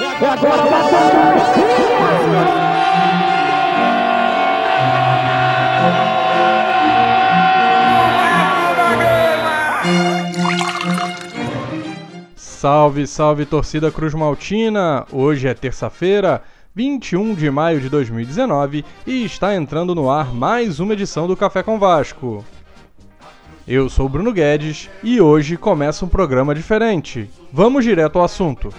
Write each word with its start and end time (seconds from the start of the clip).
É 0.00 0.06
agora, 0.06 0.62
Salve, 12.36 13.06
salve 13.06 13.46
torcida 13.46 13.92
Cruz 13.92 14.14
Maltina! 14.14 15.06
Hoje 15.12 15.46
é 15.46 15.54
terça-feira, 15.54 16.42
21 16.74 17.34
de 17.34 17.48
maio 17.50 17.80
de 17.80 17.88
2019 17.88 18.84
e 19.06 19.24
está 19.24 19.54
entrando 19.54 19.94
no 19.94 20.10
ar 20.10 20.34
mais 20.34 20.80
uma 20.80 20.94
edição 20.94 21.28
do 21.28 21.36
Café 21.36 21.62
com 21.62 21.78
Vasco. 21.78 22.44
Eu 23.66 23.88
sou 23.88 24.08
Bruno 24.08 24.32
Guedes 24.32 24.90
e 25.04 25.20
hoje 25.20 25.56
começa 25.56 26.04
um 26.04 26.08
programa 26.08 26.54
diferente. 26.54 27.30
Vamos 27.52 27.84
direto 27.84 28.18
ao 28.18 28.24
assunto. 28.24 28.74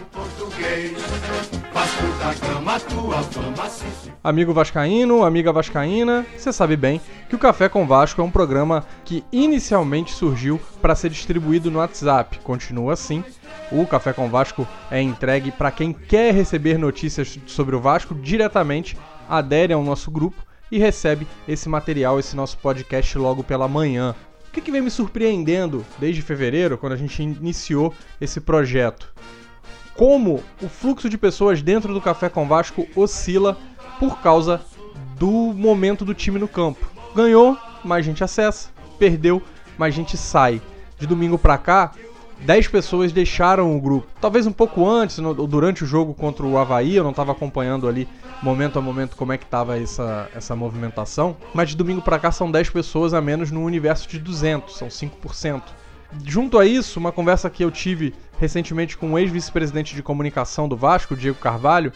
Amigo 4.23 4.54
Vascaíno, 4.54 5.23
amiga 5.23 5.54
Vascaína, 5.54 6.25
você 6.36 6.51
sabe 6.51 6.75
bem 6.75 7.00
que 7.29 7.36
o 7.36 7.39
Café 7.39 7.69
com 7.69 7.86
Vasco 7.86 8.21
é 8.21 8.23
um 8.23 8.32
programa 8.32 8.86
que 9.04 9.23
inicialmente 9.32 10.11
surgiu 10.11 10.60
para 10.82 10.96
ser 10.96 11.10
distribuído 11.10 11.69
no 11.69 11.79
WhatsApp. 11.79 12.39
Continua 12.39 12.93
assim. 12.93 13.24
O 13.71 13.86
Café 13.86 14.13
com 14.13 14.29
Vasco 14.29 14.68
é 14.89 15.01
entregue 15.01 15.51
para 15.51 15.71
quem 15.71 15.93
quer 15.93 16.33
receber 16.33 16.77
notícias 16.77 17.39
sobre 17.46 17.75
o 17.75 17.79
Vasco 17.79 18.13
diretamente, 18.15 18.97
adere 19.29 19.74
ao 19.74 19.83
nosso 19.83 20.11
grupo 20.11 20.43
e 20.71 20.77
recebe 20.77 21.27
esse 21.47 21.69
material, 21.69 22.19
esse 22.19 22.36
nosso 22.36 22.57
podcast 22.57 23.18
logo 23.18 23.43
pela 23.43 23.68
manhã. 23.68 24.15
O 24.47 24.52
que, 24.52 24.61
que 24.61 24.71
vem 24.71 24.82
me 24.82 24.91
surpreendendo 24.91 25.86
desde 25.99 26.21
fevereiro, 26.21 26.77
quando 26.77 26.93
a 26.93 26.97
gente 26.97 27.21
iniciou 27.21 27.93
esse 28.19 28.39
projeto? 28.39 29.13
Como 29.95 30.43
o 30.61 30.67
fluxo 30.67 31.09
de 31.09 31.17
pessoas 31.17 31.61
dentro 31.61 31.93
do 31.93 32.02
Café 32.02 32.30
com 32.30 32.47
Vasco 32.47 32.88
oscila 32.95 33.58
por 33.99 34.19
causa 34.19 34.61
do 35.17 35.53
momento 35.53 36.03
do 36.03 36.13
time 36.13 36.37
no 36.37 36.47
campo. 36.47 36.85
Ganhou, 37.15 37.57
mais 37.83 38.05
gente 38.05 38.23
acessa, 38.23 38.69
perdeu, 38.99 39.41
mais 39.77 39.95
gente 39.95 40.17
sai. 40.17 40.61
De 40.99 41.07
domingo 41.07 41.37
para 41.37 41.57
cá, 41.57 41.91
10 42.41 42.67
pessoas 42.67 43.11
deixaram 43.11 43.75
o 43.75 43.79
grupo. 43.79 44.07
Talvez 44.19 44.45
um 44.45 44.52
pouco 44.52 44.87
antes, 44.87 45.17
no, 45.19 45.33
durante 45.47 45.83
o 45.83 45.87
jogo 45.87 46.13
contra 46.13 46.45
o 46.45 46.57
Havaí, 46.57 46.95
eu 46.95 47.03
não 47.03 47.11
estava 47.11 47.31
acompanhando 47.31 47.87
ali 47.87 48.07
momento 48.41 48.77
a 48.77 48.81
momento 48.81 49.15
como 49.15 49.31
é 49.31 49.37
que 49.37 49.45
estava 49.45 49.80
essa, 49.80 50.30
essa 50.35 50.55
movimentação. 50.55 51.37
Mas 51.53 51.69
de 51.69 51.77
domingo 51.77 52.02
para 52.02 52.19
cá 52.19 52.31
são 52.31 52.52
10 52.52 52.69
pessoas 52.69 53.13
a 53.13 53.21
menos 53.21 53.52
no 53.52 53.63
universo 53.63 54.09
de 54.09 54.19
200, 54.19 54.75
são 54.75 54.89
5%. 54.89 55.63
Junto 56.23 56.58
a 56.58 56.66
isso, 56.66 56.99
uma 56.99 57.11
conversa 57.11 57.49
que 57.49 57.63
eu 57.63 57.71
tive 57.71 58.13
recentemente 58.39 58.97
com 58.97 59.13
o 59.13 59.19
ex-vice-presidente 59.19 59.95
de 59.95 60.03
comunicação 60.03 60.67
do 60.67 60.75
Vasco, 60.75 61.16
Diego 61.16 61.38
Carvalho, 61.38 61.91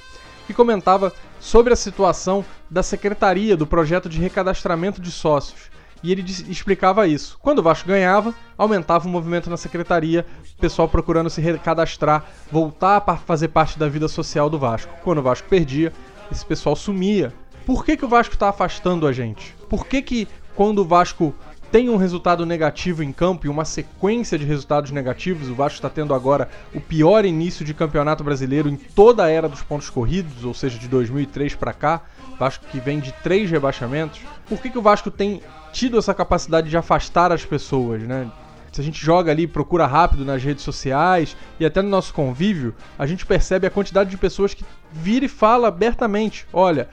que 0.47 0.53
comentava 0.53 1.13
sobre 1.39 1.73
a 1.73 1.75
situação 1.75 2.43
da 2.69 2.81
secretaria 2.81 3.55
do 3.55 3.67
projeto 3.67 4.09
de 4.09 4.19
recadastramento 4.19 5.01
de 5.01 5.11
sócios. 5.11 5.69
E 6.01 6.11
ele 6.11 6.23
explicava 6.47 7.07
isso. 7.07 7.37
Quando 7.41 7.59
o 7.59 7.63
Vasco 7.63 7.87
ganhava, 7.87 8.33
aumentava 8.57 9.07
o 9.07 9.11
movimento 9.11 9.49
na 9.49 9.57
secretaria, 9.57 10.25
pessoal 10.59 10.87
procurando 10.87 11.29
se 11.29 11.41
recadastrar, 11.41 12.25
voltar 12.51 13.03
a 13.05 13.17
fazer 13.17 13.49
parte 13.49 13.77
da 13.77 13.89
vida 13.89 14.07
social 14.07 14.49
do 14.49 14.57
Vasco. 14.57 14.93
Quando 15.03 15.17
o 15.19 15.23
Vasco 15.23 15.49
perdia, 15.49 15.91
esse 16.31 16.45
pessoal 16.45 16.75
sumia. 16.75 17.33
Por 17.65 17.85
que, 17.85 17.97
que 17.97 18.05
o 18.05 18.09
Vasco 18.09 18.33
está 18.33 18.49
afastando 18.49 19.05
a 19.05 19.11
gente? 19.11 19.55
Por 19.69 19.85
que, 19.85 20.01
que 20.01 20.27
quando 20.55 20.79
o 20.79 20.85
Vasco 20.85 21.33
tem 21.71 21.89
um 21.89 21.97
resultado 21.97 22.45
negativo 22.45 23.03
em 23.03 23.11
campo 23.11 23.45
e 23.45 23.49
uma 23.49 23.63
sequência 23.63 24.37
de 24.37 24.45
resultados 24.45 24.91
negativos. 24.91 25.49
O 25.49 25.55
Vasco 25.55 25.75
está 25.75 25.89
tendo 25.89 26.13
agora 26.13 26.49
o 26.73 26.81
pior 26.81 27.25
início 27.25 27.63
de 27.63 27.73
campeonato 27.73 28.23
brasileiro 28.23 28.69
em 28.69 28.75
toda 28.75 29.25
a 29.25 29.29
era 29.29 29.47
dos 29.47 29.61
pontos 29.61 29.89
corridos, 29.89 30.43
ou 30.43 30.53
seja, 30.53 30.79
de 30.79 30.87
2003 30.87 31.55
para 31.55 31.73
cá. 31.73 32.01
Vasco 32.39 32.65
que 32.71 32.79
vem 32.79 32.99
de 32.99 33.11
três 33.23 33.51
rebaixamentos. 33.51 34.21
Por 34.47 34.59
que, 34.59 34.69
que 34.69 34.77
o 34.77 34.81
Vasco 34.81 35.11
tem 35.11 35.41
tido 35.71 35.97
essa 35.97 36.13
capacidade 36.13 36.69
de 36.69 36.77
afastar 36.77 37.31
as 37.31 37.45
pessoas, 37.45 38.01
né? 38.01 38.31
Se 38.71 38.81
a 38.81 38.83
gente 38.83 39.03
joga 39.03 39.31
ali, 39.31 39.47
procura 39.47 39.87
rápido 39.87 40.23
nas 40.23 40.43
redes 40.43 40.63
sociais 40.63 41.35
e 41.59 41.65
até 41.65 41.81
no 41.81 41.89
nosso 41.89 42.13
convívio, 42.13 42.75
a 42.97 43.05
gente 43.05 43.25
percebe 43.25 43.65
a 43.65 43.71
quantidade 43.71 44.09
de 44.09 44.17
pessoas 44.17 44.53
que 44.53 44.63
vira 44.91 45.25
e 45.25 45.27
fala 45.27 45.67
abertamente: 45.67 46.47
olha, 46.53 46.87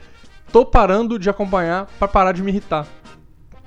tô 0.51 0.65
parando 0.65 1.19
de 1.19 1.29
acompanhar 1.29 1.87
para 1.99 2.07
parar 2.07 2.31
de 2.31 2.41
me 2.41 2.51
irritar 2.51 2.87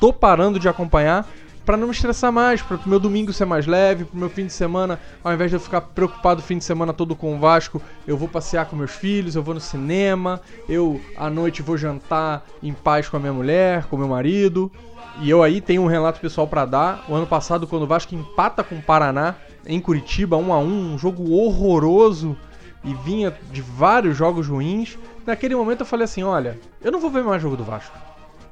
tô 0.01 0.13
parando 0.13 0.59
de 0.59 0.69
acompanhar 0.69 1.29
para 1.65 1.77
não 1.77 1.87
me 1.87 1.93
estressar 1.93 2.33
mais, 2.33 2.61
para 2.63 2.79
o 2.79 2.89
meu 2.89 2.99
domingo 2.99 3.33
ser 3.33 3.45
mais 3.45 3.67
leve, 3.67 4.05
para 4.05 4.17
o 4.17 4.19
meu 4.19 4.31
fim 4.31 4.47
de 4.47 4.53
semana, 4.53 4.99
ao 5.23 5.33
invés 5.33 5.51
de 5.51 5.57
eu 5.57 5.61
ficar 5.61 5.83
preocupado 5.83 6.41
o 6.41 6.43
fim 6.43 6.59
de 6.59 6.65
semana 6.65 6.93
todo 6.93 7.15
com 7.15 7.37
o 7.37 7.39
Vasco, 7.39 7.81
eu 8.09 8.17
vou 8.17 8.27
passear 8.27 8.67
com 8.67 8.75
meus 8.75 8.91
filhos, 8.91 9.37
eu 9.37 9.43
vou 9.43 9.55
no 9.55 9.61
cinema, 9.61 10.41
eu 10.69 11.01
à 11.17 11.31
noite 11.31 11.63
vou 11.63 11.77
jantar 11.77 12.45
em 12.63 12.73
paz 12.73 13.09
com 13.09 13.17
a 13.17 13.21
minha 13.21 13.33
mulher, 13.33 13.85
com 13.85 13.97
meu 13.97 14.09
marido. 14.09 14.73
E 15.21 15.29
eu 15.29 15.43
aí 15.43 15.61
tenho 15.61 15.83
um 15.83 15.87
relato 15.87 16.19
pessoal 16.19 16.49
para 16.49 16.65
dar. 16.65 17.05
O 17.09 17.15
ano 17.15 17.27
passado, 17.27 17.67
quando 17.67 17.83
o 17.83 17.87
Vasco 17.87 18.15
empata 18.15 18.65
com 18.65 18.77
o 18.77 18.83
Paraná 18.83 19.37
em 19.67 19.79
Curitiba, 19.81 20.37
1 20.37 20.53
a 20.53 20.59
1 20.59 20.65
um 20.65 20.99
jogo 20.99 21.31
horroroso 21.33 22.37
e 22.83 22.95
vinha 22.95 23.33
de 23.53 23.61
vários 23.61 24.17
jogos 24.17 24.49
ruins, 24.49 24.99
naquele 25.27 25.55
momento 25.55 25.81
eu 25.81 25.87
falei 25.87 26.05
assim: 26.05 26.23
olha, 26.23 26.59
eu 26.83 26.91
não 26.91 27.01
vou 27.01 27.11
ver 27.11 27.23
mais 27.23 27.43
jogo 27.43 27.57
do 27.57 27.65
Vasco 27.65 28.10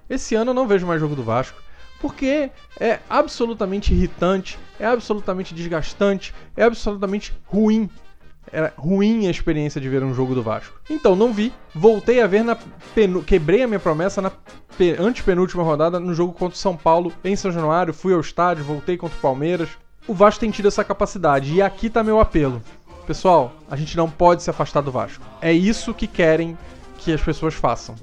esse 0.09 0.35
ano 0.35 0.51
eu 0.51 0.55
não 0.55 0.67
vejo 0.67 0.87
mais 0.87 1.01
jogo 1.01 1.17
do 1.17 1.23
Vasco. 1.23 1.61
Porque 2.01 2.51
é 2.79 3.01
absolutamente 3.11 3.93
irritante, 3.93 4.59
é 4.79 4.87
absolutamente 4.87 5.55
desgastante, 5.55 6.33
é 6.57 6.63
absolutamente 6.63 7.35
ruim. 7.47 7.91
Era 8.51 8.73
ruim 8.77 9.27
a 9.27 9.31
experiência 9.31 9.81
de 9.81 9.89
ver 9.89 10.03
um 10.03 10.15
jogo 10.15 10.35
do 10.35 10.43
Vasco. 10.43 10.81
Então 10.89 11.17
não 11.17 11.33
vi, 11.33 11.53
voltei 11.75 12.23
a 12.23 12.27
ver 12.27 12.45
na 12.45 12.57
penu... 12.95 13.23
quebrei 13.23 13.63
a 13.63 13.67
minha 13.67 13.81
promessa 13.81 14.23
na 14.23 14.31
pe... 14.31 14.97
antepenúltima 14.99 15.63
rodada 15.63 15.99
no 15.99 16.15
jogo 16.15 16.33
contra 16.33 16.55
o 16.55 16.59
São 16.59 16.77
Paulo 16.77 17.13
em 17.25 17.37
São 17.37 17.51
Januário, 17.51 17.93
fui 17.93 18.15
ao 18.15 18.21
estádio, 18.21 18.65
voltei 18.65 18.97
contra 18.97 19.19
o 19.19 19.21
Palmeiras. 19.21 19.69
O 20.07 20.15
Vasco 20.15 20.41
tem 20.41 20.51
tido 20.51 20.69
essa 20.69 20.85
capacidade 20.85 21.53
e 21.53 21.61
aqui 21.61 21.91
tá 21.91 22.03
meu 22.03 22.21
apelo. 22.21 22.63
Pessoal, 23.07 23.53
a 23.71 23.77
gente 23.77 23.97
não 23.97 24.09
pode 24.09 24.43
se 24.43 24.51
afastar 24.51 24.83
do 24.83 24.93
Vasco. 24.93 25.25
É 25.43 25.53
isso 25.53 25.93
que 25.93 26.07
querem 26.07 26.57
que 26.99 27.13
as 27.13 27.21
pessoas 27.21 27.55
façam. 27.55 27.95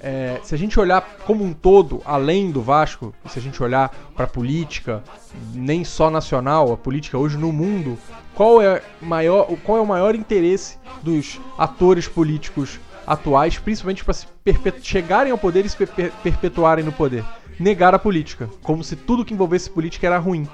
É, 0.00 0.40
se 0.42 0.54
a 0.54 0.58
gente 0.58 0.78
olhar 0.78 1.00
como 1.26 1.44
um 1.44 1.52
todo, 1.52 2.00
além 2.04 2.50
do 2.50 2.62
Vasco, 2.62 3.12
se 3.28 3.38
a 3.38 3.42
gente 3.42 3.60
olhar 3.62 3.88
para 4.14 4.24
a 4.24 4.28
política, 4.28 5.02
nem 5.52 5.84
só 5.84 6.10
nacional, 6.10 6.72
a 6.72 6.76
política 6.76 7.18
hoje 7.18 7.36
no 7.36 7.52
mundo, 7.52 7.98
qual 8.34 8.62
é, 8.62 8.82
maior, 9.00 9.46
qual 9.64 9.78
é 9.78 9.80
o 9.80 9.86
maior 9.86 10.14
interesse 10.14 10.78
dos 11.02 11.40
atores 11.56 12.06
políticos 12.06 12.78
atuais, 13.06 13.58
principalmente 13.58 14.04
para 14.04 14.14
chegarem 14.82 15.32
ao 15.32 15.38
poder 15.38 15.66
e 15.66 15.68
se 15.68 15.76
perpetuarem 16.22 16.84
no 16.84 16.92
poder? 16.92 17.24
Negar 17.58 17.92
a 17.94 17.98
política, 17.98 18.48
como 18.62 18.84
se 18.84 18.94
tudo 18.94 19.24
que 19.24 19.34
envolvesse 19.34 19.68
política 19.68 20.06
era 20.06 20.18
ruim. 20.18 20.46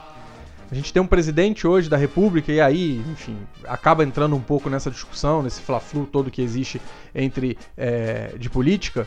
A 0.71 0.75
gente 0.75 0.93
tem 0.93 1.03
um 1.03 1.06
presidente 1.06 1.66
hoje 1.66 1.91
da 1.91 1.97
República 1.97 2.50
e 2.50 2.61
aí, 2.61 3.05
enfim, 3.11 3.37
acaba 3.65 4.03
entrando 4.03 4.34
um 4.34 4.41
pouco 4.41 4.71
nessa 4.71 4.91
discussão, 4.91 5.43
nesse 5.43 5.61
fla-flu 5.61 6.06
todo 6.06 6.31
que 6.31 6.41
existe 6.41 6.81
entre 7.15 7.59
é, 7.76 8.34
de 8.38 8.49
política, 8.49 9.06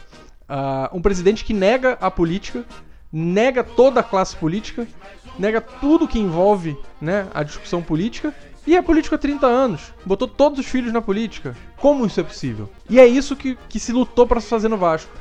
Uh, 0.50 0.96
um 0.96 1.02
presidente 1.02 1.44
que 1.44 1.54
nega 1.54 1.98
a 2.00 2.10
política, 2.10 2.66
nega 3.12 3.64
toda 3.64 4.00
a 4.00 4.04
classe 4.04 4.36
política, 4.36 4.88
nega 5.38 5.60
tudo 5.60 6.08
que 6.08 6.20
envolve 6.20 6.78
né, 7.02 7.28
a 7.34 7.44
discussão 7.44 7.82
política 7.82 8.34
e 8.66 8.76
é 8.76 8.82
político 8.82 9.16
há 9.16 9.18
30 9.18 9.46
anos. 9.46 9.94
Botou 10.06 10.28
todos 10.28 10.60
os 10.60 10.66
filhos 10.66 10.94
na 10.94 11.02
política. 11.02 11.56
Como 11.78 12.06
isso 12.06 12.20
é 12.20 12.24
possível? 12.24 12.70
E 12.90 13.00
é 13.00 13.06
isso 13.06 13.36
que, 13.36 13.58
que 13.70 13.80
se 13.80 13.92
lutou 13.92 14.28
para 14.28 14.42
se 14.42 14.48
fazer 14.48 14.68
no 14.68 14.78
Vasco. 14.78 15.12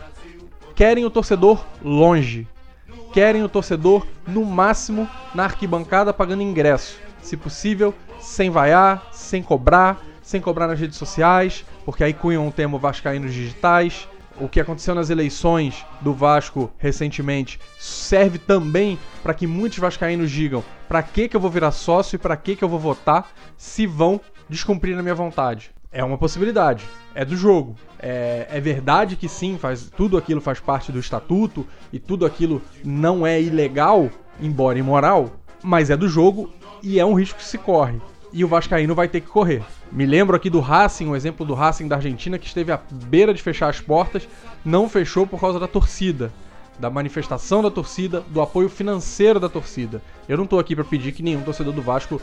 Querem 0.75 1.05
o 1.05 1.11
torcedor 1.11 1.65
longe. 1.83 2.47
Querem 3.13 3.43
o 3.43 3.49
torcedor, 3.49 4.07
no 4.27 4.45
máximo, 4.45 5.09
na 5.35 5.45
arquibancada 5.45 6.13
pagando 6.13 6.43
ingresso. 6.43 6.99
Se 7.23 7.37
possível, 7.37 7.95
sem 8.21 8.51
vaiar, 8.51 9.09
sem 9.13 9.43
cobrar, 9.43 10.05
sem 10.23 10.41
cobrar 10.41 10.67
nas 10.67 10.79
redes 10.79 10.99
sociais, 10.99 11.65
porque 11.85 12.05
aí 12.05 12.13
cunham 12.13 12.47
o 12.47 12.53
termo 12.53 12.79
vascaínos 12.79 13.33
digitais 13.33 14.09
o 14.41 14.49
que 14.49 14.61
aconteceu 14.61 14.95
nas 14.95 15.11
eleições 15.11 15.85
do 16.01 16.13
Vasco 16.13 16.71
recentemente 16.79 17.59
serve 17.79 18.39
também 18.39 18.99
para 19.23 19.35
que 19.35 19.47
muitos 19.47 19.79
vascaínos 19.79 20.31
digam 20.31 20.63
para 20.89 21.03
que, 21.03 21.29
que 21.29 21.37
eu 21.37 21.41
vou 21.41 21.51
virar 21.51 21.71
sócio 21.73 22.17
e 22.17 22.19
para 22.19 22.37
que, 22.37 22.57
que 22.57 22.63
eu 22.65 22.69
vou 22.69 22.79
votar 22.79 23.29
se 23.57 23.87
vão 23.87 24.21
descumprir 24.49 24.97
a 24.99 25.03
minha 25.03 25.15
vontade. 25.15 25.71
É 25.91 26.05
uma 26.05 26.19
possibilidade, 26.19 26.85
é 27.15 27.25
do 27.25 27.37
jogo. 27.37 27.75
É, 27.99 28.47
é 28.51 28.61
verdade 28.61 29.17
que 29.17 29.29
sim, 29.29 29.57
faz, 29.59 29.91
tudo 29.97 30.17
aquilo 30.17 30.41
faz 30.41 30.61
parte 30.61 30.93
do 30.93 30.99
estatuto 30.99 31.67
e 31.93 31.99
tudo 31.99 32.27
aquilo 32.27 32.61
não 32.85 33.27
é 33.27 33.41
ilegal, 33.41 34.11
embora 34.41 34.79
imoral, 34.79 35.33
mas 35.63 35.91
é 35.91 35.97
do 35.97 36.09
jogo 36.09 36.51
e 36.83 37.01
é 37.01 37.05
um 37.05 37.15
risco 37.15 37.39
que 37.39 37.45
se 37.45 37.57
corre 37.57 38.01
e 38.37 38.45
o 38.45 38.49
Vascaíno 38.49 38.95
vai 38.95 39.09
ter 39.09 39.23
que 39.23 39.29
correr. 39.29 39.63
Me 39.91 40.05
lembro 40.05 40.37
aqui 40.37 40.51
do 40.51 40.61
Racing, 40.61 41.07
um 41.07 41.17
exemplo 41.17 41.47
do 41.47 41.55
Racing 41.55 41.89
da 41.89 41.97
Argentina 41.97 42.39
que 42.39 42.47
esteve 42.47 42.71
à 42.71 42.79
beira 42.91 43.33
de 43.33 43.43
fechar 43.43 43.71
as 43.71 43.81
portas, 43.81 44.29
não 44.63 44.91
fechou 44.91 45.27
por 45.27 45.41
causa 45.41 45.59
da 45.59 45.67
torcida, 45.67 46.31
da 46.79 46.91
manifestação 46.91 47.63
da 47.63 47.71
torcida, 47.71 48.21
do 48.29 48.43
apoio 48.43 48.69
financeiro 48.69 49.41
da 49.41 49.49
torcida. 49.49 50.03
Eu 50.29 50.37
não 50.37 50.45
estou 50.45 50.59
aqui 50.59 50.77
para 50.77 50.85
pedir 50.85 51.13
que 51.13 51.23
nenhum 51.23 51.41
torcedor 51.41 51.73
do 51.73 51.81
Vasco 51.81 52.21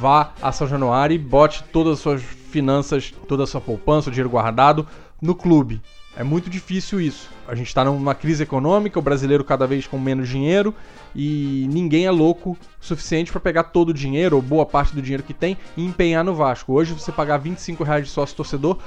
vá 0.00 0.32
a 0.42 0.50
São 0.50 0.66
Januário 0.66 1.14
e 1.14 1.18
bote 1.18 1.62
todas 1.72 1.92
as 1.92 2.00
suas 2.00 2.20
finanças, 2.20 3.14
toda 3.28 3.44
a 3.44 3.46
sua 3.46 3.60
poupança, 3.60 4.08
o 4.08 4.12
dinheiro 4.12 4.30
guardado 4.30 4.84
no 5.20 5.32
clube. 5.32 5.80
É 6.16 6.24
muito 6.24 6.50
difícil 6.50 7.00
isso. 7.00 7.30
A 7.52 7.54
gente 7.54 7.66
está 7.66 7.84
numa 7.84 8.14
crise 8.14 8.44
econômica, 8.44 8.98
o 8.98 9.02
brasileiro 9.02 9.44
cada 9.44 9.66
vez 9.66 9.86
com 9.86 9.98
menos 9.98 10.26
dinheiro 10.26 10.74
e 11.14 11.68
ninguém 11.70 12.06
é 12.06 12.10
louco 12.10 12.52
o 12.52 12.58
suficiente 12.80 13.30
para 13.30 13.42
pegar 13.42 13.64
todo 13.64 13.90
o 13.90 13.92
dinheiro 13.92 14.36
ou 14.36 14.40
boa 14.40 14.64
parte 14.64 14.94
do 14.94 15.02
dinheiro 15.02 15.22
que 15.22 15.34
tem 15.34 15.58
e 15.76 15.84
empenhar 15.84 16.24
no 16.24 16.34
Vasco. 16.34 16.72
Hoje 16.72 16.94
você 16.94 17.12
pagar 17.12 17.36
25 17.36 17.84
reais 17.84 18.06
de 18.06 18.10
sócio 18.10 18.34
torcedor 18.34 18.78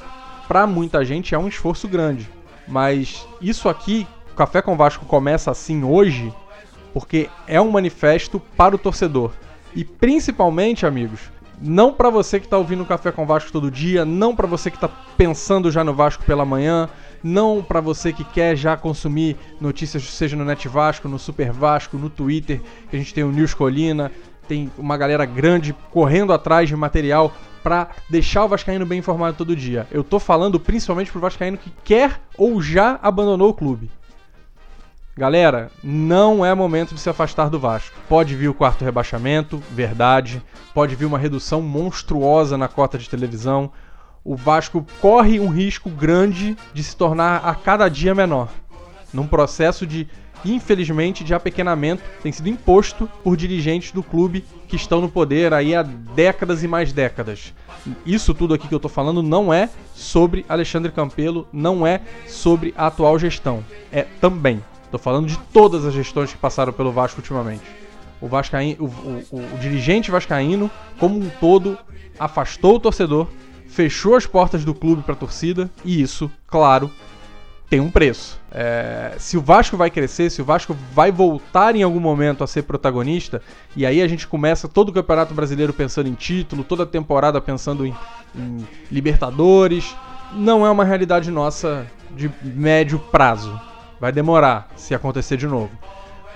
para 0.47 0.65
muita 0.65 1.05
gente 1.05 1.35
é 1.35 1.37
um 1.37 1.47
esforço 1.47 1.87
grande. 1.87 2.27
Mas 2.67 3.27
isso 3.39 3.69
aqui, 3.69 4.07
o 4.31 4.35
Café 4.35 4.63
com 4.63 4.75
Vasco 4.75 5.05
começa 5.05 5.51
assim 5.51 5.83
hoje 5.83 6.33
porque 6.91 7.29
é 7.45 7.61
um 7.61 7.69
manifesto 7.69 8.41
para 8.57 8.75
o 8.75 8.79
torcedor. 8.79 9.29
E 9.75 9.85
principalmente, 9.85 10.87
amigos, 10.87 11.19
não 11.61 11.93
para 11.93 12.09
você 12.09 12.39
que 12.39 12.47
está 12.47 12.57
ouvindo 12.57 12.81
o 12.81 12.87
Café 12.87 13.11
com 13.11 13.27
Vasco 13.27 13.51
todo 13.51 13.69
dia, 13.69 14.03
não 14.03 14.35
para 14.35 14.47
você 14.47 14.71
que 14.71 14.77
está 14.77 14.87
pensando 14.87 15.71
já 15.71 15.83
no 15.83 15.93
Vasco 15.93 16.23
pela 16.23 16.43
manhã, 16.43 16.89
não 17.25 17.63
para 17.63 17.81
você 17.81 18.13
que 18.13 18.23
quer 18.23 18.55
já 18.55 18.77
consumir 18.77 19.35
notícias, 19.59 20.03
seja 20.03 20.35
no 20.35 20.45
Net 20.45 20.67
Vasco, 20.67 21.09
no 21.09 21.17
Super 21.17 21.51
Vasco, 21.51 21.97
no 21.97 22.07
Twitter, 22.07 22.61
que 22.87 22.95
a 22.95 22.99
gente 22.99 23.15
tem 23.15 23.23
o 23.23 23.31
News 23.31 23.51
Colina, 23.51 24.11
tem 24.47 24.71
uma 24.77 24.95
galera 24.95 25.25
grande 25.25 25.73
correndo 25.89 26.31
atrás 26.31 26.69
de 26.69 26.75
material 26.75 27.33
para 27.63 27.89
deixar 28.07 28.45
o 28.45 28.47
Vascaíno 28.47 28.85
bem 28.85 28.99
informado 28.99 29.35
todo 29.35 29.55
dia. 29.55 29.87
Eu 29.89 30.03
tô 30.03 30.19
falando 30.19 30.59
principalmente 30.59 31.11
pro 31.11 31.19
Vascaíno 31.19 31.57
que 31.57 31.73
quer 31.83 32.21
ou 32.37 32.61
já 32.61 32.99
abandonou 33.01 33.49
o 33.49 33.55
clube. 33.55 33.89
Galera, 35.17 35.71
não 35.81 36.45
é 36.45 36.53
momento 36.53 36.93
de 36.93 36.99
se 36.99 37.09
afastar 37.09 37.49
do 37.49 37.57
Vasco. 37.57 37.95
Pode 38.07 38.35
vir 38.35 38.49
o 38.49 38.53
quarto 38.53 38.85
rebaixamento, 38.85 39.63
verdade. 39.71 40.43
Pode 40.75 40.93
vir 40.93 41.05
uma 41.05 41.17
redução 41.17 41.59
monstruosa 41.59 42.55
na 42.55 42.67
cota 42.67 42.99
de 42.99 43.09
televisão. 43.09 43.71
O 44.25 44.35
Vasco 44.35 44.85
corre 44.99 45.39
um 45.39 45.47
risco 45.47 45.89
grande 45.89 46.57
de 46.73 46.83
se 46.83 46.97
tornar 46.97 47.37
a 47.45 47.55
cada 47.55 47.87
dia 47.87 48.13
menor. 48.13 48.49
Num 49.13 49.27
processo 49.27 49.87
de, 49.87 50.07
infelizmente, 50.43 51.23
de 51.23 51.33
apequenamento 51.33 52.03
tem 52.21 52.31
sido 52.31 52.49
imposto 52.49 53.09
por 53.23 53.37
dirigentes 53.37 53.91
do 53.91 54.03
clube 54.03 54.43
que 54.67 54.75
estão 54.75 54.99
no 54.99 55.07
poder 55.07 55.53
aí 55.53 55.73
há 55.73 55.83
décadas 55.83 56.63
e 56.63 56.67
mais 56.67 56.91
décadas. 56.91 57.53
Isso 58.05 58.33
tudo 58.33 58.53
aqui 58.53 58.67
que 58.67 58.75
eu 58.75 58.79
tô 58.79 58.89
falando 58.89 59.21
não 59.21 59.53
é 59.53 59.69
sobre 59.93 60.43
Alexandre 60.49 60.91
Campelo, 60.91 61.47
não 61.53 61.85
é 61.85 62.01
sobre 62.27 62.73
a 62.75 62.87
atual 62.87 63.17
gestão. 63.17 63.63
É 63.91 64.01
também 64.19 64.61
Tô 64.95 64.99
falando 64.99 65.27
de 65.27 65.37
todas 65.51 65.85
as 65.85 65.93
gestões 65.93 66.31
que 66.31 66.37
passaram 66.37 66.71
pelo 66.71 66.89
Vasco 66.89 67.19
ultimamente. 67.19 67.63
O, 68.21 68.29
Vascaíno, 68.29 68.85
o, 68.85 69.35
o, 69.35 69.55
o, 69.55 69.57
dirigente 69.59 70.09
vascaíno, 70.09 70.71
como 70.97 71.19
um 71.19 71.29
todo, 71.29 71.77
afastou 72.17 72.75
o 72.75 72.79
torcedor, 72.79 73.27
fechou 73.67 74.15
as 74.15 74.25
portas 74.25 74.63
do 74.63 74.73
clube 74.73 75.03
para 75.03 75.13
a 75.13 75.17
torcida 75.17 75.69
e 75.83 76.01
isso, 76.01 76.31
claro, 76.47 76.91
tem 77.69 77.79
um 77.79 77.89
preço. 77.89 78.39
É, 78.51 79.15
se 79.17 79.37
o 79.37 79.41
Vasco 79.41 79.75
vai 79.75 79.89
crescer, 79.89 80.29
se 80.29 80.41
o 80.41 80.45
Vasco 80.45 80.75
vai 80.93 81.11
voltar 81.11 81.75
em 81.75 81.83
algum 81.83 81.99
momento 81.99 82.43
a 82.43 82.47
ser 82.47 82.63
protagonista, 82.63 83.41
e 83.75 83.85
aí 83.85 84.01
a 84.01 84.07
gente 84.07 84.27
começa 84.27 84.67
todo 84.67 84.89
o 84.89 84.93
Campeonato 84.93 85.33
Brasileiro 85.33 85.73
pensando 85.73 86.07
em 86.07 86.13
título, 86.13 86.63
toda 86.63 86.83
a 86.83 86.85
temporada 86.85 87.41
pensando 87.41 87.85
em, 87.85 87.93
em 88.35 88.65
Libertadores, 88.91 89.95
não 90.33 90.65
é 90.65 90.69
uma 90.69 90.85
realidade 90.85 91.31
nossa 91.31 91.85
de 92.11 92.31
médio 92.43 92.99
prazo. 92.99 93.59
Vai 93.99 94.11
demorar 94.11 94.69
se 94.75 94.93
acontecer 94.93 95.37
de 95.37 95.47
novo. 95.47 95.71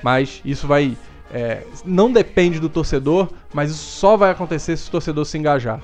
Mas 0.02 0.42
isso 0.44 0.68
vai. 0.68 0.98
É, 1.32 1.64
não 1.86 2.12
depende 2.12 2.60
do 2.60 2.70
torcedor, 2.70 3.30
mas 3.54 3.70
isso 3.70 3.84
só 3.84 4.18
vai 4.18 4.32
acontecer 4.32 4.76
se 4.78 4.88
o 4.88 4.92
torcedor 4.92 5.26
se 5.26 5.38
engajar. 5.38 5.80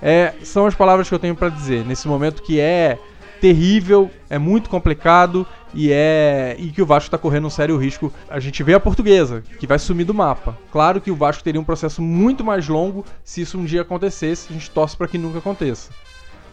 É, 0.00 0.34
são 0.42 0.66
as 0.66 0.74
palavras 0.74 1.08
que 1.08 1.14
eu 1.14 1.18
tenho 1.18 1.34
para 1.34 1.48
dizer 1.48 1.84
nesse 1.84 2.06
momento 2.06 2.42
que 2.42 2.60
é 2.60 2.98
terrível, 3.40 4.10
é 4.28 4.38
muito 4.38 4.68
complicado 4.70 5.46
e 5.74 5.92
é 5.92 6.56
e 6.58 6.70
que 6.70 6.80
o 6.80 6.86
Vasco 6.86 7.08
está 7.08 7.18
correndo 7.18 7.46
um 7.46 7.50
sério 7.50 7.76
risco. 7.76 8.12
A 8.28 8.40
gente 8.40 8.62
vê 8.62 8.74
a 8.74 8.80
portuguesa, 8.80 9.42
que 9.58 9.66
vai 9.66 9.78
sumir 9.78 10.04
do 10.04 10.14
mapa. 10.14 10.58
Claro 10.72 11.00
que 11.00 11.10
o 11.10 11.16
Vasco 11.16 11.44
teria 11.44 11.60
um 11.60 11.64
processo 11.64 12.00
muito 12.00 12.44
mais 12.44 12.68
longo 12.68 13.04
se 13.22 13.42
isso 13.42 13.58
um 13.58 13.64
dia 13.64 13.82
acontecesse, 13.82 14.48
a 14.50 14.52
gente 14.52 14.70
torce 14.70 14.96
para 14.96 15.08
que 15.08 15.18
nunca 15.18 15.38
aconteça. 15.38 15.90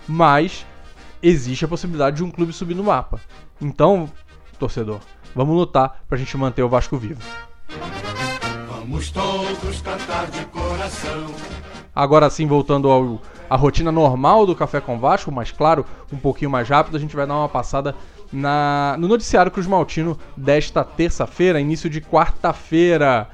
Mas 0.07 0.65
existe 1.21 1.63
a 1.63 1.67
possibilidade 1.67 2.17
de 2.17 2.23
um 2.23 2.31
clube 2.31 2.51
subir 2.51 2.75
no 2.75 2.83
mapa. 2.83 3.19
Então, 3.61 4.11
torcedor. 4.59 4.99
Vamos 5.33 5.55
lutar 5.55 6.03
pra 6.07 6.17
gente 6.17 6.35
manter 6.37 6.61
o 6.61 6.69
Vasco 6.69 6.97
vivo. 6.97 7.21
Vamos 8.67 9.09
todos 9.09 9.81
cantar 9.81 10.27
de 10.27 10.45
coração. 10.47 11.33
Agora 11.95 12.29
sim, 12.29 12.45
voltando 12.45 12.89
ao 12.89 13.21
a 13.49 13.55
rotina 13.55 13.91
normal 13.91 14.45
do 14.45 14.55
Café 14.55 14.79
com 14.79 14.99
Vasco, 14.99 15.31
mas 15.31 15.51
claro, 15.51 15.85
um 16.11 16.17
pouquinho 16.17 16.51
mais 16.51 16.67
rápido, 16.69 16.97
a 16.97 16.99
gente 16.99 17.15
vai 17.15 17.27
dar 17.27 17.35
uma 17.35 17.49
passada 17.49 17.95
na, 18.31 18.95
no 18.97 19.07
noticiário 19.07 19.51
Cruz 19.51 19.67
Maltino 19.67 20.17
desta 20.35 20.83
terça-feira, 20.83 21.59
início 21.59 21.89
de 21.89 22.01
quarta-feira. 22.01 23.27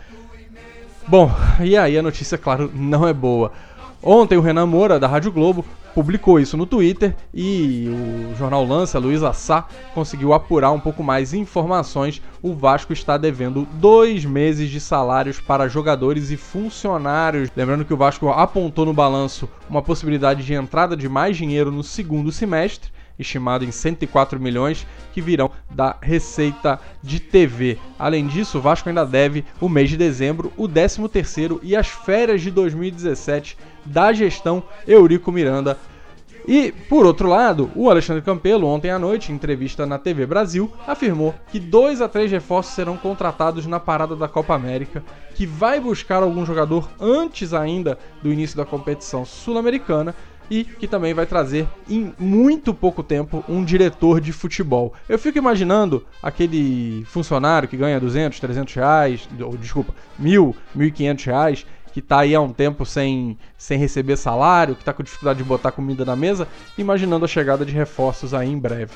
Bom, 1.07 1.31
e 1.61 1.75
aí 1.77 1.97
a 1.97 2.01
notícia, 2.01 2.38
claro, 2.38 2.69
não 2.73 3.07
é 3.07 3.13
boa. 3.13 3.51
Ontem 4.03 4.38
o 4.38 4.41
Renan 4.41 4.65
Moura, 4.65 5.00
da 5.00 5.07
Rádio 5.07 5.31
Globo, 5.31 5.65
publicou 6.00 6.40
isso 6.40 6.56
no 6.56 6.66
Twitter 6.66 7.13
e 7.34 7.90
o 7.90 8.34
jornal 8.38 8.66
Lance, 8.66 8.96
a 8.96 9.00
Luísa 9.01 9.34
Sá, 9.34 9.68
conseguiu 9.94 10.31
apurar 10.31 10.72
um 10.72 10.80
pouco 10.80 11.04
mais 11.04 11.34
informações. 11.34 12.22
O 12.42 12.54
Vasco 12.54 12.94
está 12.94 13.18
devendo 13.18 13.68
dois 13.74 14.24
meses 14.24 14.69
de 14.69 14.80
salários 14.80 15.42
para 15.42 15.68
jogadores 15.68 16.31
e 16.31 16.38
funcionários. 16.38 17.51
Lembrando 17.54 17.84
que 17.84 17.94
o 17.94 17.98
Vasco 17.98 18.30
apontou 18.30 18.86
no 18.86 18.94
balanço 18.94 19.50
uma 19.69 19.81
possibilidade 19.81 20.46
de 20.46 20.54
entrada 20.54 20.96
de 20.96 21.10
mais 21.10 21.36
dinheiro 21.36 21.69
no 21.69 21.84
segundo 21.84 22.31
semestre 22.31 22.90
estimado 23.19 23.66
em 23.66 23.72
104 23.72 24.40
milhões, 24.40 24.88
que 25.12 25.22
virão 25.22 25.51
da 25.69 25.98
receita 26.01 26.80
de 27.04 27.19
TV. 27.19 27.78
Além 28.00 28.25
disso, 28.25 28.57
o 28.57 28.62
Vasco 28.62 28.88
ainda 28.88 29.06
deve 29.06 29.44
o 29.60 29.68
mês 29.68 29.90
de 29.90 29.98
dezembro, 29.98 30.54
o 30.56 30.68
13º 30.68 31.60
e 31.62 31.75
as 31.75 31.88
férias 31.88 32.42
de 32.42 32.50
2017 32.50 33.57
da 33.86 34.13
gestão 34.13 34.63
Eurico 34.88 35.31
Miranda. 35.31 35.78
E, 36.51 36.72
por 36.72 37.06
outro 37.06 37.30
lado, 37.30 37.69
o 37.75 37.92
Alexandre 37.92 38.24
Campelo, 38.24 38.66
ontem 38.66 38.90
à 38.90 38.98
noite, 38.98 39.31
em 39.31 39.36
entrevista 39.36 39.86
na 39.86 40.00
TV 40.00 40.25
Brasil, 40.25 40.74
afirmou 40.88 41.36
que 41.51 41.60
dois 41.60 42.01
a 42.01 42.10
três 42.10 42.31
reforços 42.31 42.74
serão 42.74 42.98
contratados 42.98 43.68
na 43.68 43.80
parada 43.80 44.16
da 44.16 44.28
Copa 44.28 44.56
América, 44.56 45.04
que 45.36 45.46
vai 45.46 45.80
buscar 45.80 46.24
algum 46.24 46.44
jogador 46.44 46.90
antes 47.00 47.54
ainda 47.54 48.00
do 48.24 48.34
início 48.34 48.57
da 48.57 48.66
competição 48.66 49.24
sul-americana 49.25 50.16
e 50.50 50.63
que 50.63 50.88
também 50.88 51.13
vai 51.13 51.28
trazer 51.28 51.68
em 51.88 52.13
muito 52.18 52.74
pouco 52.74 53.04
tempo 53.04 53.44
um 53.48 53.63
diretor 53.63 54.19
de 54.19 54.34
futebol. 54.34 54.94
Eu 55.08 55.20
fico 55.20 55.38
imaginando 55.38 56.03
aquele 56.24 57.06
funcionário 57.06 57.70
que 57.70 57.77
ganha 57.77 58.00
200, 58.00 58.39
300 58.39 58.74
reais, 58.74 59.29
ou 59.39 59.56
desculpa, 59.56 59.94
mil, 60.18 60.56
1.500 60.75 61.25
reais, 61.25 61.65
que 62.00 62.06
está 62.06 62.20
aí 62.20 62.34
há 62.34 62.41
um 62.41 62.53
tempo 62.53 62.86
sem, 62.86 63.38
sem 63.58 63.77
receber 63.77 64.18
salário, 64.18 64.75
que 64.75 64.82
está 64.82 64.94
com 64.94 65.03
dificuldade 65.03 65.38
de 65.38 65.44
botar 65.44 65.72
comida 65.72 66.06
na 66.06 66.15
mesa, 66.15 66.48
imaginando 66.77 67.25
a 67.25 67.27
chegada 67.27 67.65
de 67.65 67.72
reforços 67.72 68.34
aí 68.34 68.50
em 68.50 68.58
breve. 68.58 68.91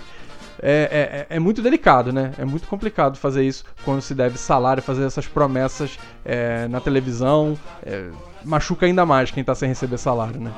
É, 0.61 1.25
é, 1.29 1.35
é, 1.35 1.39
muito 1.39 1.61
delicado, 1.61 2.13
né? 2.13 2.31
É 2.37 2.45
muito 2.45 2.67
complicado 2.67 3.17
fazer 3.17 3.43
isso 3.43 3.65
quando 3.83 4.01
se 4.01 4.15
deve 4.15 4.37
salário, 4.37 4.81
fazer 4.81 5.03
essas 5.03 5.27
promessas 5.27 5.97
é, 6.23 6.67
na 6.67 6.79
televisão. 6.79 7.57
É, 7.85 8.09
machuca 8.45 8.85
ainda 8.85 9.05
mais 9.05 9.31
quem 9.31 9.41
está 9.41 9.53
sem 9.53 9.67
receber 9.67 9.97
salário, 9.97 10.39
né? 10.39 10.51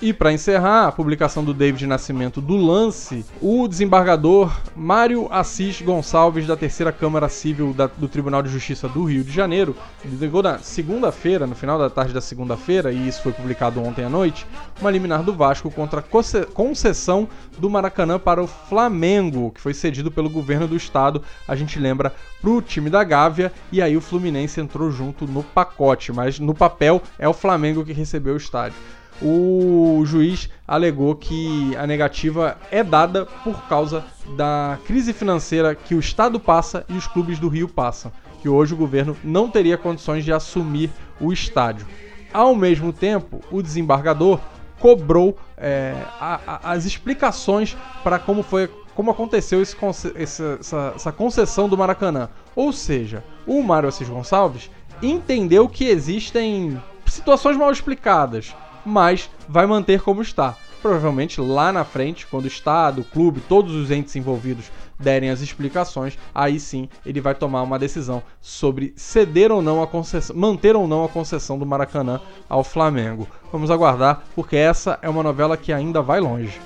E 0.00 0.12
para 0.12 0.32
encerrar 0.32 0.86
a 0.86 0.92
publicação 0.92 1.44
do 1.44 1.52
David 1.52 1.86
Nascimento 1.86 2.40
do 2.40 2.56
lance, 2.56 3.24
o 3.40 3.66
desembargador 3.66 4.56
Mário 4.76 5.26
Assis 5.30 5.82
Gonçalves, 5.82 6.46
da 6.46 6.56
Terceira 6.56 6.92
Câmara 6.92 7.28
Civil 7.28 7.72
da, 7.72 7.86
do 7.86 8.08
Tribunal 8.08 8.42
de 8.42 8.48
Justiça 8.48 8.88
do 8.88 9.04
Rio 9.04 9.24
de 9.24 9.32
Janeiro, 9.32 9.74
ligou 10.04 10.42
na 10.42 10.58
segunda-feira, 10.58 11.46
no 11.46 11.54
final 11.54 11.78
da 11.78 11.90
tarde 11.90 12.12
da 12.12 12.20
segunda-feira, 12.20 12.92
e 12.92 13.08
isso 13.08 13.22
foi 13.22 13.32
publicado 13.32 13.82
ontem 13.82 14.04
à 14.04 14.08
noite, 14.08 14.46
uma 14.80 14.90
liminar 14.90 15.22
do 15.22 15.34
Vasco 15.34 15.70
contra 15.70 16.00
a 16.00 16.46
concessão 16.46 17.28
do 17.58 17.68
Maracanã 17.68 18.18
para 18.18 18.42
o 18.42 18.46
Flamengo, 18.46 19.50
que 19.50 19.60
foi 19.60 19.74
cedido 19.74 20.10
pelo 20.10 20.30
governo 20.30 20.68
do 20.68 20.76
estado, 20.76 21.22
a 21.46 21.56
gente 21.56 21.78
lembra, 21.78 22.12
para 22.40 22.50
o 22.50 22.62
time 22.62 22.88
da 22.88 23.02
Gávea, 23.02 23.52
e 23.72 23.82
aí 23.82 23.96
o 23.96 24.00
Fluminense 24.00 24.60
entrou 24.60 24.92
junto 24.92 25.26
no 25.26 25.42
pacote, 25.42 26.12
mas 26.12 26.38
no 26.38 26.54
papel 26.54 27.02
é 27.18 27.28
o 27.28 27.34
Flamengo 27.34 27.84
que 27.84 27.92
recebeu 27.92 28.34
o 28.34 28.38
estádio 28.38 28.78
o 29.20 30.02
juiz 30.04 30.48
alegou 30.66 31.14
que 31.14 31.74
a 31.76 31.86
negativa 31.86 32.56
é 32.70 32.84
dada 32.84 33.26
por 33.26 33.62
causa 33.68 34.04
da 34.36 34.78
crise 34.86 35.12
financeira 35.12 35.74
que 35.74 35.94
o 35.94 36.00
Estado 36.00 36.38
passa 36.38 36.84
e 36.88 36.94
os 36.94 37.06
clubes 37.06 37.38
do 37.38 37.48
Rio 37.48 37.68
passam, 37.68 38.12
que 38.40 38.48
hoje 38.48 38.74
o 38.74 38.76
governo 38.76 39.16
não 39.24 39.50
teria 39.50 39.76
condições 39.76 40.24
de 40.24 40.32
assumir 40.32 40.90
o 41.20 41.32
estádio. 41.32 41.86
Ao 42.32 42.54
mesmo 42.54 42.92
tempo, 42.92 43.40
o 43.50 43.62
desembargador 43.62 44.38
cobrou 44.78 45.36
é, 45.56 45.94
a, 46.20 46.40
a, 46.46 46.72
as 46.72 46.84
explicações 46.84 47.76
para 48.04 48.18
como 48.18 48.42
foi 48.42 48.70
como 48.94 49.12
aconteceu 49.12 49.62
esse, 49.62 49.76
essa, 50.16 50.92
essa 50.96 51.12
concessão 51.12 51.68
do 51.68 51.78
Maracanã. 51.78 52.28
Ou 52.56 52.72
seja, 52.72 53.22
o 53.46 53.62
Mário 53.62 53.88
Assis 53.88 54.08
Gonçalves 54.08 54.68
entendeu 55.00 55.68
que 55.68 55.84
existem 55.84 56.82
situações 57.06 57.56
mal 57.56 57.70
explicadas, 57.70 58.56
mas 58.84 59.30
vai 59.48 59.66
manter 59.66 60.00
como 60.00 60.22
está. 60.22 60.56
Provavelmente 60.80 61.40
lá 61.40 61.72
na 61.72 61.84
frente, 61.84 62.26
quando 62.26 62.44
o 62.44 62.48
Estado, 62.48 63.00
o 63.00 63.04
clube, 63.04 63.40
todos 63.40 63.74
os 63.74 63.90
entes 63.90 64.14
envolvidos 64.14 64.70
derem 64.98 65.30
as 65.30 65.40
explicações, 65.40 66.18
aí 66.34 66.58
sim 66.58 66.88
ele 67.04 67.20
vai 67.20 67.34
tomar 67.34 67.62
uma 67.62 67.78
decisão 67.78 68.22
sobre 68.40 68.92
ceder 68.96 69.50
ou 69.50 69.60
não 69.60 69.82
a 69.82 69.86
concessão, 69.86 70.36
manter 70.36 70.76
ou 70.76 70.86
não 70.86 71.04
a 71.04 71.08
concessão 71.08 71.58
do 71.58 71.66
Maracanã 71.66 72.20
ao 72.48 72.62
Flamengo. 72.62 73.28
Vamos 73.52 73.70
aguardar, 73.70 74.22
porque 74.34 74.56
essa 74.56 74.98
é 75.02 75.08
uma 75.08 75.22
novela 75.22 75.56
que 75.56 75.72
ainda 75.72 76.00
vai 76.00 76.20
longe. 76.20 76.60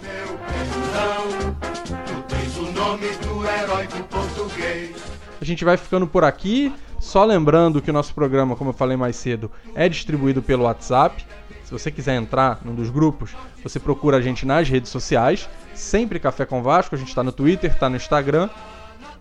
A 5.40 5.45
gente 5.45 5.64
vai 5.64 5.76
ficando 5.76 6.07
por 6.07 6.23
aqui. 6.23 6.73
Só 7.02 7.25
lembrando 7.25 7.82
que 7.82 7.90
o 7.90 7.92
nosso 7.92 8.14
programa, 8.14 8.54
como 8.54 8.71
eu 8.71 8.75
falei 8.75 8.97
mais 8.97 9.16
cedo, 9.16 9.50
é 9.75 9.88
distribuído 9.88 10.40
pelo 10.40 10.62
WhatsApp. 10.62 11.26
Se 11.64 11.73
você 11.73 11.90
quiser 11.90 12.14
entrar 12.14 12.61
num 12.64 12.76
dos 12.76 12.90
grupos, 12.90 13.35
você 13.61 13.80
procura 13.80 14.18
a 14.18 14.21
gente 14.21 14.47
nas 14.47 14.68
redes 14.68 14.88
sociais, 14.88 15.50
sempre 15.75 16.21
Café 16.21 16.47
com 16.47 16.62
Vasco, 16.62 16.94
a 16.94 16.99
gente 16.99 17.09
está 17.09 17.25
no 17.25 17.32
Twitter, 17.32 17.73
está 17.73 17.90
no 17.90 17.97
Instagram. 17.97 18.49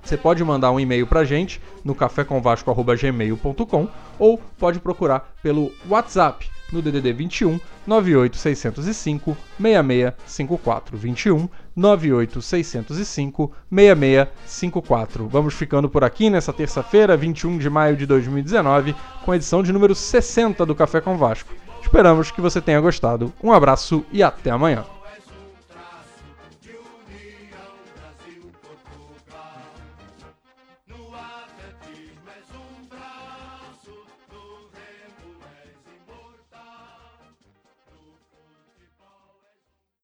Você 0.04 0.16
pode 0.16 0.44
mandar 0.44 0.72
um 0.72 0.80
e-mail 0.80 1.08
pra 1.08 1.24
gente 1.24 1.60
no 1.84 1.96
cafécomvasco@gmail.com 1.96 3.88
ou 4.20 4.38
pode 4.60 4.80
procurar 4.80 5.34
pelo 5.42 5.72
WhatsApp 5.90 6.52
no 6.72 6.84
DDD 6.84 7.12
21 7.14 7.60
98605 7.88 9.36
6654 9.60 10.98
21 10.98 11.50
98605 11.76 13.52
6654. 13.72 15.28
Vamos 15.28 15.54
ficando 15.54 15.90
por 15.90 16.04
aqui 16.04 16.30
nessa 16.30 16.54
terça-feira, 16.54 17.18
21 17.18 17.58
de 17.58 17.70
maio 17.70 17.96
de 17.96 18.06
2019, 18.06 18.96
com 19.24 19.32
a 19.32 19.36
edição 19.36 19.64
de 19.64 19.72
número 19.72 19.96
60 19.96 20.66
do 20.66 20.76
Café 20.76 21.02
com 21.02 21.18
Vasco. 21.18 21.54
Esperamos 21.82 22.32
que 22.32 22.42
você 22.42 22.62
tenha 22.62 22.80
gostado. 22.80 23.34
Um 23.44 23.52
abraço 23.52 24.06
e 24.12 24.22
até 24.22 24.52
amanhã. 24.52 24.86